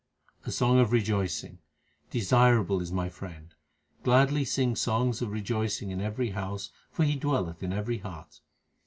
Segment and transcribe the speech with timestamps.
[0.47, 1.59] A song of rejoicing:
[2.09, 3.53] Desirable is my Friend;
[4.01, 8.41] Gladly sing songs of rejoicing in every house for He dwelleth in every heart.